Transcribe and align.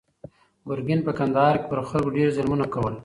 ګرګین 0.67 0.99
په 1.07 1.11
کندهار 1.19 1.55
کې 1.61 1.67
پر 1.71 1.79
خلکو 1.89 2.13
ډېر 2.17 2.27
ظلمونه 2.35 2.65
کول. 2.73 2.95